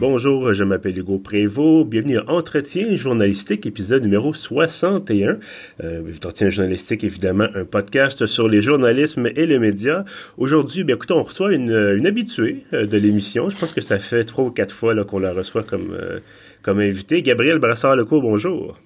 Bonjour, 0.00 0.54
je 0.54 0.64
m'appelle 0.64 0.96
Hugo 0.96 1.18
Prévost. 1.18 1.86
Bienvenue 1.86 2.16
à 2.16 2.30
Entretien 2.30 2.96
journalistique, 2.96 3.66
épisode 3.66 4.02
numéro 4.02 4.32
61. 4.32 5.36
Euh, 5.84 6.10
Entretien 6.16 6.48
journalistique, 6.48 7.04
évidemment, 7.04 7.48
un 7.54 7.66
podcast 7.66 8.24
sur 8.24 8.48
les 8.48 8.62
journalismes 8.62 9.26
et 9.26 9.44
les 9.44 9.58
médias. 9.58 10.04
Aujourd'hui, 10.38 10.84
bien, 10.84 10.96
écoutez, 10.96 11.12
on 11.12 11.22
reçoit 11.22 11.52
une, 11.52 11.70
une 11.70 12.06
habituée 12.06 12.64
euh, 12.72 12.86
de 12.86 12.96
l'émission. 12.96 13.50
Je 13.50 13.58
pense 13.58 13.74
que 13.74 13.82
ça 13.82 13.98
fait 13.98 14.24
trois 14.24 14.46
ou 14.46 14.50
quatre 14.50 14.72
fois 14.72 14.94
qu'on 15.04 15.18
la 15.18 15.34
reçoit 15.34 15.64
comme, 15.64 15.92
euh, 15.92 16.20
comme 16.62 16.80
invitée. 16.80 17.20
Gabriel 17.20 17.58
Brassard-Lecourt, 17.58 18.22
bonjour. 18.22 18.78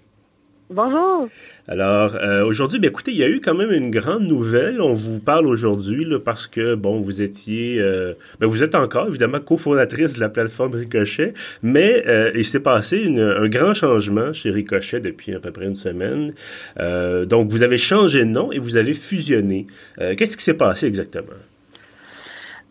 Bonjour. 0.70 1.28
Alors, 1.68 2.16
euh, 2.16 2.42
aujourd'hui, 2.42 2.78
bien, 2.78 2.88
écoutez, 2.88 3.10
il 3.10 3.18
y 3.18 3.22
a 3.22 3.28
eu 3.28 3.42
quand 3.42 3.54
même 3.54 3.70
une 3.70 3.90
grande 3.90 4.22
nouvelle. 4.22 4.80
On 4.80 4.94
vous 4.94 5.20
parle 5.20 5.46
aujourd'hui 5.46 6.06
parce 6.24 6.46
que, 6.46 6.74
bon, 6.74 7.00
vous 7.00 7.20
étiez, 7.20 7.78
euh, 7.80 8.14
ben, 8.40 8.46
vous 8.46 8.62
êtes 8.62 8.74
encore, 8.74 9.08
évidemment, 9.08 9.40
cofondatrice 9.40 10.14
de 10.14 10.20
la 10.20 10.30
plateforme 10.30 10.74
Ricochet, 10.74 11.34
mais 11.62 12.04
euh, 12.06 12.30
il 12.34 12.46
s'est 12.46 12.60
passé 12.60 13.04
un 13.06 13.46
grand 13.48 13.74
changement 13.74 14.32
chez 14.32 14.50
Ricochet 14.50 15.00
depuis 15.00 15.34
à 15.34 15.38
peu 15.38 15.50
près 15.50 15.66
une 15.66 15.74
semaine. 15.74 16.32
Donc, 16.78 17.50
vous 17.50 17.62
avez 17.62 17.76
changé 17.76 18.20
de 18.20 18.30
nom 18.30 18.50
et 18.50 18.58
vous 18.58 18.76
avez 18.76 18.94
fusionné. 18.94 19.66
Qu'est-ce 19.98 20.36
qui 20.36 20.44
s'est 20.44 20.54
passé 20.54 20.86
exactement? 20.86 21.34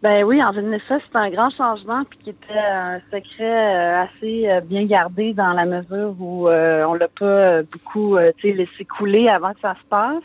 Ben 0.03 0.25
oui, 0.25 0.43
en 0.43 0.51
ça, 0.51 0.97
c'est 0.99 1.17
un 1.17 1.29
grand 1.29 1.49
changement 1.51 2.03
puis 2.03 2.19
qui 2.19 2.29
était 2.31 2.59
un 2.59 2.99
secret 3.09 3.23
euh, 3.39 4.03
assez 4.03 4.49
euh, 4.49 4.59
bien 4.59 4.83
gardé 4.83 5.33
dans 5.33 5.53
la 5.53 5.63
mesure 5.63 6.13
où 6.19 6.49
euh, 6.49 6.83
on 6.83 6.93
l'a 6.93 7.07
pas 7.07 7.63
beaucoup 7.63 8.17
laissé 8.17 8.83
couler 8.83 9.29
avant 9.29 9.53
que 9.53 9.61
ça 9.61 9.75
se 9.75 9.87
passe. 9.89 10.23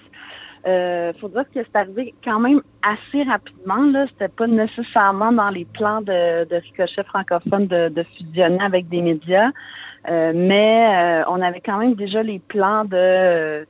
Euh, 0.67 1.13
faut 1.21 1.29
dire 1.29 1.45
que 1.55 1.61
c'est 1.63 1.77
arrivé 1.77 2.13
quand 2.25 2.41
même 2.41 2.61
assez 2.83 3.23
rapidement. 3.23 3.85
Là, 3.93 4.07
c'était 4.09 4.27
pas 4.27 4.49
nécessairement 4.49 5.31
dans 5.31 5.51
les 5.51 5.65
plans 5.65 6.01
de, 6.01 6.45
de 6.45 6.57
Ricochet 6.57 7.05
francophone 7.05 7.69
de, 7.69 7.89
de 7.89 8.03
fusionner 8.03 8.61
avec 8.61 8.89
des 8.89 9.01
médias, 9.01 9.51
euh, 10.11 10.33
mais 10.35 11.23
on 11.29 11.41
avait 11.41 11.61
quand 11.65 11.79
même 11.79 11.95
déjà 11.95 12.25
les 12.25 12.41
plans 12.41 12.85
de 12.85 13.65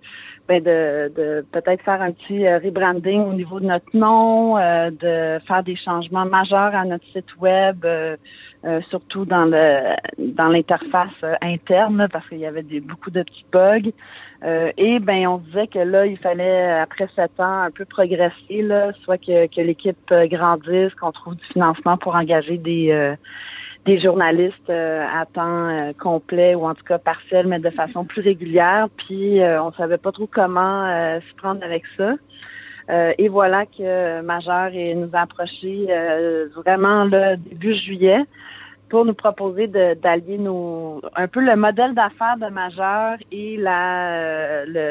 ben 0.49 0.63
de, 0.63 1.13
de 1.15 1.47
peut-être 1.53 1.85
faire 1.85 2.01
un 2.01 2.11
petit 2.11 2.49
rebranding 2.49 3.21
au 3.21 3.35
niveau 3.35 3.61
de 3.61 3.67
notre 3.67 3.95
nom, 3.95 4.57
euh, 4.57 4.91
de 4.91 5.45
faire 5.47 5.63
des 5.63 5.77
changements 5.77 6.25
majeurs 6.25 6.75
à 6.75 6.87
notre 6.87 7.05
site 7.13 7.37
web, 7.39 7.85
euh, 7.85 8.17
euh, 8.65 8.81
surtout 8.89 9.27
dans 9.27 9.45
le 9.45 9.95
dans 10.19 10.49
l'interface 10.49 11.23
interne, 11.43 12.09
parce 12.11 12.27
qu'il 12.29 12.39
y 12.39 12.47
avait 12.47 12.63
des, 12.63 12.81
beaucoup 12.81 13.11
de 13.11 13.23
petits 13.23 13.45
bugs. 13.53 13.93
et 14.79 14.99
ben 15.01 15.27
on 15.27 15.39
disait 15.39 15.67
que 15.67 15.81
là, 15.81 16.07
il 16.07 16.17
fallait, 16.17 16.81
après 16.81 17.09
sept 17.15 17.39
ans, 17.39 17.63
un 17.65 17.71
peu 17.71 17.85
progresser, 17.85 18.63
là, 18.63 18.93
soit 19.05 19.19
que, 19.19 19.47
que 19.55 19.61
l'équipe 19.61 20.13
grandisse, 20.31 20.95
qu'on 20.95 21.13
trouve 21.13 21.37
du 21.37 21.45
financement 21.53 21.99
pour 21.99 22.15
engager 22.15 22.57
des 22.57 23.17
des 23.89 24.01
journalistes 24.01 24.69
euh, 24.69 25.03
à 25.21 25.25
temps 25.25 25.63
euh, 25.63 25.93
complet 25.99 26.55
ou 26.55 26.67
en 26.67 26.75
tout 26.75 26.85
cas 26.85 26.99
partiel, 26.99 27.47
mais 27.47 27.59
de 27.59 27.71
façon 27.71 28.05
plus 28.05 28.21
régulière. 28.21 28.89
Puis 28.99 29.41
euh, 29.41 29.63
on 29.63 29.73
savait 29.73 29.97
pas 29.97 30.13
trop 30.13 30.29
comment 30.31 30.85
se 31.27 31.35
prendre 31.37 31.65
avec 31.65 31.85
ça. 31.97 32.11
et 33.23 33.29
voilà 33.29 33.61
que 33.67 34.21
Majeur 34.23 34.71
nous 35.03 35.11
a 35.13 35.21
approché 35.21 35.73
vraiment 36.61 37.05
le 37.05 37.37
début 37.37 37.75
juillet 37.75 38.23
pour 38.91 39.05
nous 39.05 39.15
proposer 39.15 39.67
d'allier 40.05 40.39
nos 40.39 41.01
un 41.25 41.29
peu 41.29 41.41
le 41.41 41.57
modèle 41.57 41.95
d'affaires 41.95 42.39
de 42.45 42.49
Majeur 42.63 43.17
et 43.31 43.57
la, 43.57 44.65
le, 44.67 44.89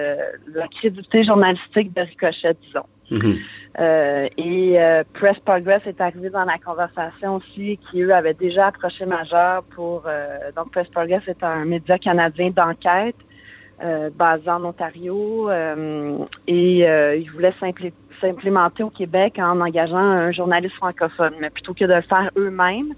la 0.60 0.68
crédibilité 0.68 1.24
journalistique 1.24 1.94
de 1.94 2.02
Ricochet, 2.02 2.56
disons. 2.66 2.88
Mm-hmm. 3.12 3.38
Euh, 3.80 4.28
et 4.38 4.82
euh, 4.82 5.04
Press 5.14 5.38
Progress 5.46 5.82
est 5.86 6.02
arrivé 6.02 6.30
dans 6.30 6.46
la 6.46 6.58
conversation 6.58 7.36
aussi, 7.36 7.80
qui 7.90 8.02
eux 8.02 8.14
avaient 8.14 8.34
déjà 8.34 8.68
approché 8.68 9.06
Majeur 9.06 9.64
pour 9.76 10.04
euh, 10.08 10.52
donc 10.56 10.72
Press 10.72 10.88
Progress 10.88 11.22
est 11.28 11.44
un 11.44 11.66
média 11.66 11.98
canadien 11.98 12.50
d'enquête 12.50 13.16
basé 14.16 14.50
en 14.50 14.66
Ontario 14.66 15.52
et 16.48 16.80
ils 16.80 17.32
voulaient 17.32 17.54
s'implémenter 18.20 18.82
au 18.82 18.90
Québec 18.90 19.36
en 19.38 19.62
engageant 19.62 19.98
un 19.98 20.32
journaliste 20.32 20.74
francophone, 20.78 21.34
mais 21.40 21.52
plutôt 21.52 21.76
que 21.76 21.86
de 21.86 21.94
le 21.94 22.02
faire 22.02 22.32
eux-mêmes. 22.38 22.96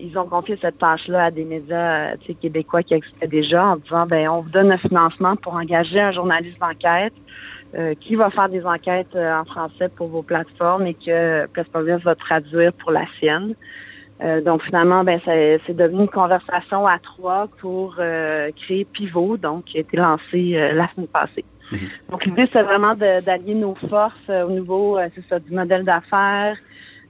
ils 0.00 0.18
ont 0.18 0.26
confié 0.26 0.58
cette 0.60 0.78
tâche-là 0.78 1.26
à 1.26 1.30
des 1.30 1.44
médias 1.44 2.16
québécois 2.16 2.82
qui 2.82 2.94
existaient 2.94 3.28
déjà 3.28 3.64
en 3.64 3.76
disant 3.76 4.06
ben 4.06 4.28
on 4.28 4.40
vous 4.40 4.50
donne 4.50 4.72
un 4.72 4.78
financement 4.78 5.36
pour 5.36 5.54
engager 5.54 6.00
un 6.00 6.10
journaliste 6.10 6.58
d'enquête 6.58 7.14
euh, 7.76 7.94
qui 8.00 8.14
va 8.14 8.30
faire 8.30 8.48
des 8.48 8.64
enquêtes 8.64 9.14
euh, 9.16 9.38
en 9.38 9.44
français 9.44 9.90
pour 9.94 10.08
vos 10.08 10.22
plateformes 10.22 10.86
et 10.86 10.94
que 10.94 11.46
Presse 11.48 11.66
va 12.02 12.14
traduire 12.14 12.72
pour 12.72 12.90
la 12.90 13.04
sienne. 13.18 13.54
Euh, 14.22 14.40
donc 14.40 14.62
finalement, 14.62 15.04
ben 15.04 15.20
c'est 15.26 15.76
devenu 15.76 16.02
une 16.02 16.08
conversation 16.08 16.86
à 16.86 16.98
trois 16.98 17.48
pour 17.60 17.96
créer 17.96 18.86
Pivot, 18.86 19.36
donc 19.36 19.64
qui 19.64 19.76
a 19.76 19.80
été 19.80 19.98
lancé 19.98 20.52
la 20.72 20.88
semaine 20.94 21.08
passée. 21.08 21.44
Mhm. 21.70 21.78
Donc 22.10 22.24
l'idée 22.24 22.48
c'est 22.50 22.62
vraiment 22.62 22.94
d'allier 22.94 23.54
nos 23.54 23.74
forces 23.90 24.30
au 24.30 24.50
niveau, 24.50 24.98
c'est 25.14 25.26
ça, 25.28 25.38
du 25.38 25.52
modèle 25.52 25.82
d'affaires, 25.82 26.56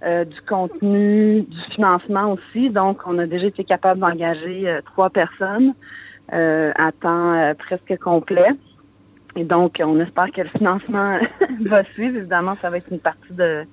du 0.02 0.40
contenu, 0.48 1.42
du 1.42 1.60
financement 1.74 2.32
aussi. 2.32 2.70
Donc 2.70 3.02
on 3.06 3.16
a 3.18 3.26
déjà 3.26 3.46
été 3.46 3.62
capable 3.62 4.00
d'engager 4.00 4.80
trois 4.86 5.10
personnes 5.10 5.74
à 6.32 6.90
temps 7.00 7.54
presque 7.56 7.96
complet. 8.00 8.50
Et 9.36 9.44
donc, 9.44 9.80
on 9.84 10.00
espère 10.00 10.32
que 10.32 10.40
le 10.40 10.48
financement 10.48 11.18
va 11.60 11.84
suivre. 11.92 12.16
Évidemment, 12.16 12.56
ça 12.60 12.70
va 12.70 12.78
être 12.78 12.90
une 12.90 13.00
partie 13.00 13.32
de, 13.32 13.64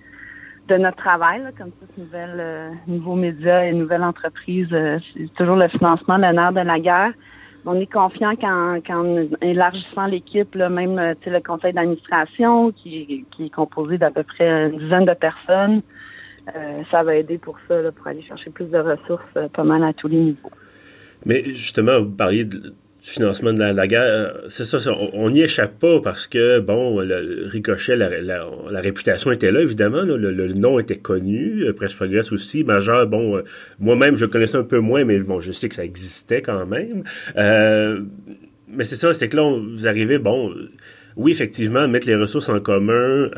de 0.68 0.76
notre 0.76 0.98
travail, 0.98 1.42
comme 1.58 1.72
toute 1.72 1.98
nouvelle, 1.98 2.38
euh, 2.38 2.70
nouveau 2.88 3.16
média 3.16 3.66
et 3.66 3.74
nouvelle 3.74 4.04
entreprise. 4.04 4.68
Euh, 4.74 5.00
c'est 5.14 5.34
toujours 5.36 5.56
le 5.56 5.70
financement, 5.70 6.18
nerf 6.18 6.52
de 6.52 6.60
la 6.60 6.80
guerre. 6.80 7.14
On 7.66 7.80
est 7.80 7.92
confiant 7.92 8.36
qu'en, 8.36 8.82
qu'en 8.82 9.26
élargissant 9.42 10.08
l'équipe, 10.08 10.54
là, 10.56 10.68
même 10.68 11.00
euh, 11.00 11.14
le 11.26 11.40
conseil 11.40 11.72
d'administration, 11.72 12.74
qui, 12.74 13.26
qui 13.32 13.46
est 13.46 13.50
composé 13.50 13.98
d'à 13.98 14.12
peu 14.12 14.24
près 14.24 14.70
une 14.70 14.80
dizaine 14.80 15.06
de 15.06 15.14
personnes, 15.14 15.82
euh, 16.54 16.78
ça 16.92 17.04
va 17.04 17.16
aider 17.16 17.38
pour 17.38 17.58
ça, 17.70 17.76
pour 17.96 18.06
aller 18.06 18.22
chercher 18.24 18.50
plus 18.50 18.66
de 18.66 18.80
ressources 18.80 19.50
pas 19.54 19.64
mal 19.64 19.82
à 19.82 19.94
tous 19.94 20.10
les 20.10 20.20
niveaux. 20.20 20.52
Mais 21.26 21.42
justement, 21.46 22.02
vous 22.02 22.12
parliez 22.12 22.44
de, 22.44 22.74
financement 23.04 23.52
de 23.52 23.60
la, 23.60 23.88
guerre, 23.88 24.02
euh, 24.02 24.32
c'est 24.48 24.64
ça, 24.64 24.78
on 25.12 25.30
n'y 25.30 25.42
échappe 25.42 25.78
pas 25.78 26.00
parce 26.00 26.26
que, 26.26 26.62
bon, 26.62 27.02
le 27.02 27.48
Ricochet, 27.48 27.98
la, 27.98 28.80
réputation 28.80 29.32
était 29.34 29.52
là, 29.52 29.60
évidemment, 29.60 30.02
le, 30.04 30.54
nom 30.54 30.80
était 30.80 30.96
connu, 30.96 31.66
euh, 31.66 31.74
Presse 31.74 31.94
Progress 31.94 32.32
aussi, 32.32 32.64
Majeur, 32.64 33.06
bon, 33.08 33.36
euh, 33.36 33.42
moi-même, 33.80 34.16
je 34.16 34.26
connaissais 34.26 34.56
un 34.56 34.64
peu 34.64 34.80
moins, 34.80 35.04
mais 35.04 35.20
bon, 35.20 35.42
je 35.42 35.52
sais 35.52 35.68
que 35.68 35.76
ça 35.76 35.84
existait 35.84 36.42
quand 36.42 36.66
même. 36.66 37.04
mais 37.36 38.86
c'est 38.86 38.96
ça, 38.96 39.14
c'est 39.14 39.28
que 39.28 39.36
là, 39.36 39.52
vous 39.52 39.86
arrivez, 39.86 40.18
bon, 40.18 40.54
oui, 41.18 41.34
effectivement, 41.34 41.90
mettre 41.90 42.08
les 42.08 42.16
ressources 42.16 42.48
en 42.48 42.62
commun, 42.62 43.30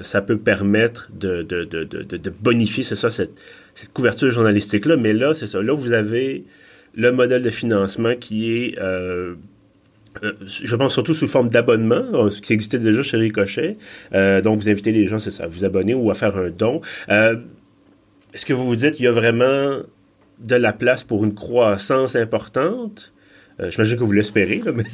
ça 0.00 0.22
peut 0.22 0.38
permettre 0.38 1.10
de, 1.14 1.42
de, 1.42 1.64
de, 1.64 1.84
de, 1.84 2.16
de 2.16 2.30
bonifier, 2.30 2.82
c'est 2.82 2.96
ça, 2.96 3.10
cette, 3.10 3.38
cette 3.74 3.92
couverture 3.92 4.30
journalistique-là, 4.30 4.96
mais 4.96 5.12
là, 5.12 5.34
c'est 5.34 5.46
ça, 5.46 5.60
là, 5.60 5.74
vous 5.74 5.92
avez 5.92 6.44
le 6.96 7.12
modèle 7.12 7.42
de 7.42 7.50
financement 7.50 8.14
qui 8.18 8.56
est, 8.56 8.78
euh, 8.78 9.34
euh, 10.24 10.32
je 10.48 10.74
pense 10.76 10.94
surtout 10.94 11.14
sous 11.14 11.28
forme 11.28 11.50
d'abonnement, 11.50 12.02
euh, 12.14 12.30
ce 12.30 12.40
qui 12.40 12.54
existait 12.54 12.78
déjà 12.78 13.02
chez 13.02 13.18
Ricochet. 13.18 13.76
donc, 14.42 14.58
vous 14.58 14.68
invitez 14.68 14.92
les 14.92 15.06
gens, 15.06 15.18
c'est 15.18 15.30
ça, 15.30 15.44
à 15.44 15.46
vous 15.46 15.64
abonner 15.64 15.94
ou 15.94 16.10
à 16.10 16.14
faire 16.14 16.36
un 16.36 16.50
don. 16.50 16.80
Est-ce 17.08 18.44
que 18.44 18.52
vous 18.52 18.66
vous 18.66 18.76
dites 18.76 18.94
qu'il 18.94 19.04
y 19.04 19.08
a 19.08 19.12
vraiment 19.12 19.80
de 20.38 20.56
la 20.56 20.72
place 20.72 21.04
pour 21.04 21.24
une 21.24 21.34
croissance 21.34 22.16
importante? 22.16 23.12
J'imagine 23.58 23.96
que 23.96 24.04
vous 24.04 24.12
l'espérez, 24.12 24.60
mais 24.74 24.84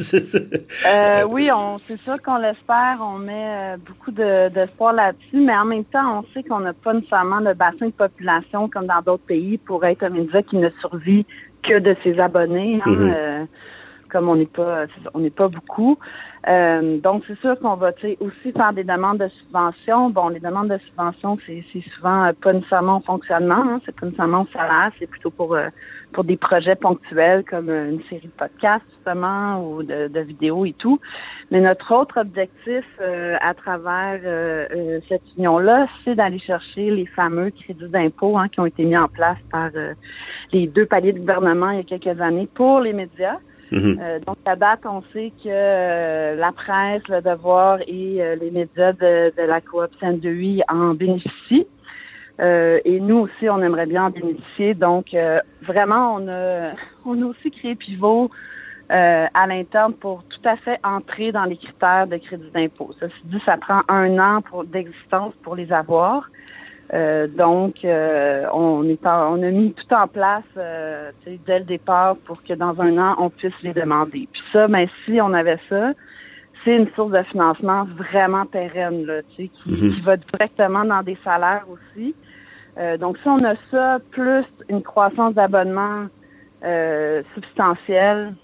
oui, 1.28 1.50
c'est 1.80 2.00
sûr 2.00 2.22
qu'on 2.22 2.36
l'espère. 2.36 2.98
On 3.00 3.18
met 3.18 3.76
beaucoup 3.84 4.12
d'espoir 4.12 4.92
là-dessus, 4.92 5.40
mais 5.40 5.56
en 5.56 5.64
même 5.64 5.84
temps, 5.84 6.20
on 6.20 6.32
sait 6.32 6.44
qu'on 6.44 6.60
n'a 6.60 6.72
pas 6.72 6.94
nécessairement 6.94 7.40
le 7.40 7.54
bassin 7.54 7.86
de 7.86 7.92
population 7.92 8.68
comme 8.68 8.86
dans 8.86 9.02
d'autres 9.02 9.24
pays 9.24 9.58
pour 9.58 9.84
être 9.84 10.04
un 10.04 10.10
média 10.10 10.42
qui 10.44 10.58
ne 10.58 10.70
survit 10.80 11.26
que 11.62 11.78
de 11.78 11.96
ses 12.02 12.18
abonnés. 12.18 12.80
Hein, 12.84 12.90
mhm. 12.90 13.14
euh, 13.14 13.44
comme 14.12 14.28
on 14.28 14.36
n'est 14.36 14.46
pas 14.46 14.84
on 15.14 15.20
n'est 15.20 15.30
pas 15.30 15.48
beaucoup. 15.48 15.98
Euh, 16.48 16.98
donc 16.98 17.22
c'est 17.26 17.38
sûr 17.38 17.58
qu'on 17.60 17.76
va 17.76 17.92
aussi 18.20 18.52
faire 18.52 18.72
des 18.72 18.82
demandes 18.82 19.18
de 19.18 19.28
subvention. 19.28 20.10
Bon, 20.10 20.28
les 20.28 20.40
demandes 20.40 20.68
de 20.68 20.78
subvention, 20.78 21.38
c'est 21.46 21.64
souvent 21.94 22.24
euh, 22.24 22.32
pas 22.32 22.52
nécessairement 22.52 22.96
au 22.98 23.00
fonctionnement, 23.00 23.62
hein, 23.62 23.78
c'est 23.84 23.94
pas 23.94 24.06
nécessairement 24.06 24.42
au 24.42 24.48
salaire, 24.52 24.90
c'est 24.98 25.06
plutôt 25.06 25.30
pour 25.30 25.56
pour 26.12 26.24
des 26.24 26.36
projets 26.36 26.74
ponctuels 26.74 27.42
comme 27.44 27.70
une 27.70 28.02
série 28.10 28.26
de 28.26 28.32
podcasts 28.32 28.84
justement 28.96 29.64
ou 29.64 29.82
de, 29.82 30.08
de 30.08 30.20
vidéos 30.20 30.66
et 30.66 30.74
tout. 30.74 31.00
Mais 31.50 31.60
notre 31.60 31.94
autre 31.94 32.20
objectif 32.20 32.84
à 33.40 33.54
travers 33.54 34.20
cette 35.08 35.22
union-là, 35.38 35.86
c'est 36.04 36.14
d'aller 36.14 36.38
chercher 36.38 36.90
les 36.90 37.06
fameux 37.06 37.50
crédits 37.50 37.88
d'impôt 37.88 38.36
hein, 38.36 38.48
qui 38.48 38.60
ont 38.60 38.66
été 38.66 38.84
mis 38.84 38.96
en 38.96 39.08
place 39.08 39.38
par 39.50 39.70
les 40.52 40.66
deux 40.66 40.84
paliers 40.84 41.14
de 41.14 41.20
gouvernement 41.20 41.70
il 41.70 41.78
y 41.78 41.80
a 41.80 41.98
quelques 41.98 42.20
années 42.20 42.48
pour 42.52 42.80
les 42.80 42.92
médias. 42.92 43.38
Mhm. 43.72 43.98
Euh, 44.00 44.18
donc, 44.26 44.36
à 44.44 44.54
date, 44.54 44.80
on 44.84 45.02
sait 45.14 45.32
que 45.42 45.48
euh, 45.48 46.36
la 46.36 46.52
presse, 46.52 47.02
le 47.08 47.22
devoir 47.22 47.78
et 47.86 48.22
euh, 48.22 48.36
les 48.36 48.50
médias 48.50 48.92
de, 48.92 49.32
la 49.36 49.60
coop 49.62 49.88
Saint-Denis 49.98 50.62
en 50.68 50.92
bénéficient. 50.92 51.66
et 52.38 53.00
nous 53.00 53.18
aussi, 53.20 53.48
on 53.48 53.62
aimerait 53.62 53.86
bien 53.86 54.04
en 54.04 54.10
bénéficier. 54.10 54.74
Donc, 54.74 55.16
vraiment, 55.62 56.16
on 56.16 56.28
a, 56.28 56.72
on 57.06 57.22
a 57.22 57.26
aussi 57.26 57.50
créé 57.50 57.74
Pivot 57.74 58.30
à 58.90 59.46
l'interne 59.46 59.94
pour 59.94 60.22
tout 60.24 60.46
à 60.46 60.56
fait 60.56 60.78
entrer 60.84 61.32
dans 61.32 61.44
les 61.44 61.56
critères 61.56 62.06
de 62.06 62.18
crédit 62.18 62.50
d'impôt. 62.52 62.90
Ça 63.00 63.06
dit, 63.24 63.40
ça 63.46 63.56
prend 63.56 63.80
un 63.88 64.18
an 64.18 64.42
d'existence 64.66 65.32
pour 65.42 65.56
les 65.56 65.72
avoir. 65.72 66.28
Euh, 66.92 67.26
donc, 67.26 67.84
euh, 67.84 68.46
on, 68.52 68.84
est 68.84 69.04
on 69.06 69.42
a 69.42 69.50
mis 69.50 69.72
tout 69.72 69.94
en 69.94 70.06
place 70.06 70.44
euh, 70.56 71.10
dès 71.46 71.60
le 71.60 71.64
départ 71.64 72.16
pour 72.24 72.42
que 72.42 72.52
dans 72.52 72.78
un 72.80 72.98
an, 72.98 73.16
on 73.18 73.30
puisse 73.30 73.54
les 73.62 73.72
demander. 73.72 74.28
Puis 74.30 74.42
ça, 74.52 74.68
ben, 74.68 74.86
si 75.04 75.20
on 75.20 75.32
avait 75.32 75.58
ça, 75.70 75.92
c'est 76.64 76.76
une 76.76 76.88
source 76.94 77.12
de 77.12 77.22
financement 77.24 77.86
vraiment 77.96 78.44
pérenne, 78.44 79.06
là, 79.06 79.22
qui, 79.30 79.50
mhm. 79.66 79.94
qui 79.94 80.00
va 80.02 80.16
directement 80.16 80.84
dans 80.84 81.02
des 81.02 81.16
salaires 81.24 81.64
aussi. 81.68 82.14
donc, 83.00 83.18
si 83.18 83.28
on 83.28 83.42
a 83.44 83.54
ça, 83.70 83.98
plus 84.10 84.44
une 84.68 84.82
croissance 84.82 85.34
d'abonnement 85.34 86.06
substantielle, 87.34 88.34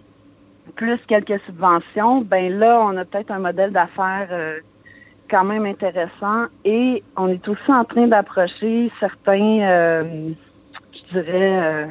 plus 0.75 0.99
quelques 1.06 1.40
subventions, 1.46 2.23
ben 2.23 2.58
là, 2.58 2.81
on 2.82 2.96
a 2.96 3.05
peut-être 3.05 3.31
un 3.31 3.38
modèle 3.38 3.70
d'affaires 3.70 4.29
quand 5.30 5.44
même 5.44 5.66
intéressant. 5.66 6.46
Et 6.64 7.02
on 7.16 7.28
est 7.28 7.46
aussi 7.48 7.72
en 7.72 7.84
train 7.84 8.06
d'approcher 8.06 8.90
certains, 9.00 9.60
euh, 9.60 10.30
je 10.92 11.12
dirais, 11.20 11.60
euh, 11.62 11.86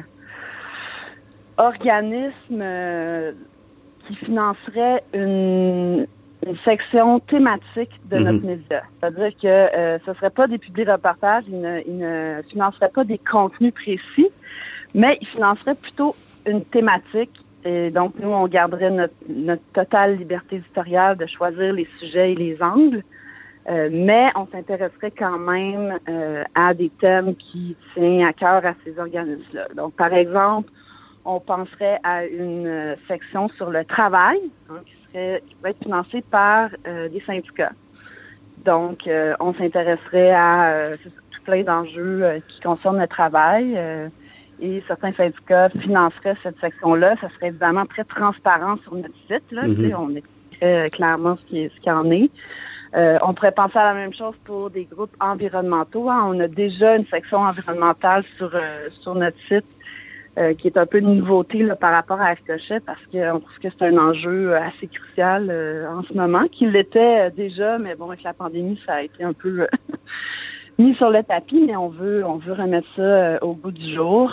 organismes 1.56 2.60
euh, 2.60 3.32
qui 4.06 4.16
financeraient 4.16 5.02
une, 5.14 6.06
section 6.64 7.18
thématique 7.18 7.90
de 8.06 8.16
mhm. 8.16 8.24
notre 8.24 8.46
média. 8.46 8.82
C'est-à-dire 9.00 9.32
que 9.42 9.98
ce 10.04 10.10
ne 10.10 10.14
serait 10.14 10.30
pas 10.30 10.46
des 10.46 10.56
publics 10.56 10.88
reportages, 10.88 11.44
ils 11.48 11.60
ne, 11.60 11.80
ils 11.84 11.98
ne 11.98 12.42
financeraient 12.48 12.88
pas 12.88 13.04
des 13.04 13.18
contenus 13.18 13.74
précis, 13.74 14.28
mais 14.94 15.18
ils 15.20 15.26
financeraient 15.26 15.74
plutôt 15.74 16.14
une 16.46 16.64
thématique 16.64 17.32
et 17.64 17.90
donc, 17.90 18.14
nous, 18.20 18.28
on 18.28 18.46
garderait 18.46 18.90
notre, 18.90 19.14
notre, 19.28 19.62
totale 19.74 20.16
liberté 20.16 20.56
éditoriale 20.56 21.16
de 21.16 21.26
choisir 21.26 21.72
les 21.72 21.88
sujets 21.98 22.32
et 22.32 22.34
les 22.34 22.62
angles. 22.62 23.02
Euh, 23.68 23.90
mais 23.92 24.30
on 24.34 24.46
s'intéresserait 24.46 25.10
quand 25.10 25.38
même 25.38 25.98
euh, 26.08 26.42
à 26.54 26.72
des 26.72 26.90
thèmes 27.00 27.34
qui 27.36 27.76
tiennent 27.92 28.22
à 28.22 28.32
cœur 28.32 28.64
à 28.64 28.72
ces 28.84 28.98
organismes-là. 28.98 29.68
Donc, 29.74 29.94
par 29.94 30.12
exemple, 30.14 30.70
on 31.26 31.38
penserait 31.38 31.98
à 32.02 32.24
une 32.24 32.66
euh, 32.66 32.94
section 33.08 33.50
sur 33.50 33.68
le 33.70 33.84
travail 33.84 34.38
hein, 34.70 34.78
qui, 34.86 34.92
serait, 35.12 35.42
qui 35.46 35.54
pourrait 35.56 35.70
être 35.72 35.82
financée 35.82 36.24
par 36.30 36.70
des 36.86 37.22
syndicats. 37.26 37.72
Donc, 38.64 39.08
on 39.40 39.54
s'intéresserait 39.54 40.32
à 40.32 40.96
tout 41.02 41.42
plein 41.44 41.62
d'enjeux 41.62 42.42
qui 42.48 42.60
concernent 42.60 43.00
le 43.00 43.06
travail 43.06 43.78
et 44.60 44.82
certains 44.88 45.12
syndicats 45.12 45.68
financeraient 45.70 46.36
cette 46.42 46.58
section-là. 46.60 47.14
Ça 47.20 47.28
serait 47.30 47.48
évidemment 47.48 47.86
très 47.86 48.04
transparent 48.04 48.76
sur 48.82 48.96
notre 48.96 49.14
site. 49.28 49.50
Là, 49.52 49.66
mm-hmm. 49.68 49.94
On 49.96 50.14
expliquerait 50.16 50.88
clairement 50.90 51.36
ce 51.36 51.44
qui, 51.44 51.70
ce 51.74 51.80
qui 51.80 51.90
en 51.90 52.10
est. 52.10 52.30
Euh, 52.96 53.18
on 53.22 53.34
pourrait 53.34 53.52
penser 53.52 53.78
à 53.78 53.92
la 53.92 53.94
même 53.94 54.14
chose 54.14 54.34
pour 54.44 54.70
des 54.70 54.84
groupes 54.84 55.14
environnementaux. 55.20 56.08
Hein. 56.08 56.24
On 56.26 56.40
a 56.40 56.48
déjà 56.48 56.96
une 56.96 57.06
section 57.06 57.38
environnementale 57.38 58.24
sur 58.36 58.54
euh, 58.54 58.88
sur 59.02 59.14
notre 59.14 59.36
site 59.46 59.66
euh, 60.38 60.54
qui 60.54 60.68
est 60.68 60.76
un 60.78 60.86
peu 60.86 60.98
une 60.98 61.16
nouveauté 61.16 61.58
là, 61.58 61.76
par 61.76 61.92
rapport 61.92 62.20
à 62.20 62.32
Escochet 62.32 62.80
parce 62.80 63.00
qu'on 63.12 63.40
trouve 63.40 63.58
que 63.62 63.68
c'est 63.68 63.84
un 63.84 63.98
enjeu 63.98 64.54
assez 64.56 64.86
crucial 64.86 65.50
en 65.90 66.02
ce 66.02 66.14
moment, 66.14 66.46
qu'il 66.50 66.70
l'était 66.70 67.30
déjà, 67.30 67.78
mais 67.78 67.94
bon, 67.94 68.08
avec 68.08 68.22
la 68.22 68.32
pandémie, 68.32 68.80
ça 68.86 68.94
a 68.94 69.02
été 69.02 69.22
un 69.22 69.34
peu 69.34 69.66
mis 70.78 70.94
sur 70.94 71.10
le 71.10 71.22
tapis, 71.24 71.64
mais 71.66 71.76
on 71.76 71.88
veut 71.88 72.24
on 72.24 72.36
veut 72.36 72.54
remettre 72.54 72.88
ça 72.96 73.44
au 73.44 73.52
bout 73.52 73.72
du 73.72 73.94
jour. 73.94 74.32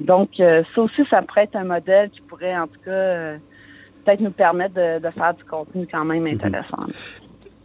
donc, 0.00 0.30
ça 0.36 0.82
aussi, 0.82 1.04
ça 1.10 1.20
pourrait 1.20 1.44
être 1.44 1.56
un 1.56 1.64
modèle 1.64 2.10
qui 2.10 2.20
pourrait, 2.22 2.56
en 2.56 2.66
tout 2.66 2.80
cas, 2.84 3.34
peut-être 4.04 4.20
nous 4.20 4.30
permettre 4.30 4.74
de, 4.74 5.10
faire 5.10 5.34
du 5.34 5.44
contenu 5.44 5.86
quand 5.90 6.04
même 6.04 6.22
mhm. 6.22 6.34
intéressant. 6.34 6.86